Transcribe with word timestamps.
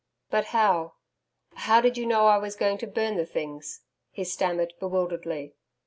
'But 0.31 0.45
how 0.45 0.93
how 1.53 1.79
did 1.79 1.95
you 1.95 2.07
know 2.07 2.25
I 2.25 2.39
was 2.39 2.55
going 2.55 2.79
to 2.79 2.87
burn 2.87 3.17
the 3.17 3.25
things?' 3.27 3.81
he 4.09 4.23
stammered 4.23 4.73
bewilderedly. 4.79 5.53